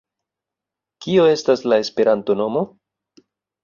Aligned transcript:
-Kio 1.05 1.27
estas 1.35 1.63
la 1.69 1.81
Esperanto-nomo? 1.87 2.69